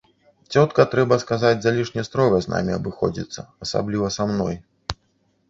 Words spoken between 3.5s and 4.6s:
асабліва са мной.